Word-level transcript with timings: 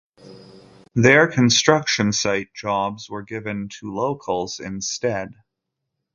Their 0.95 1.27
construction 1.27 2.11
site 2.11 2.55
jobs 2.55 3.07
were 3.07 3.21
given 3.21 3.69
to 3.79 3.93
locals 3.93 4.59
instead. 4.59 5.35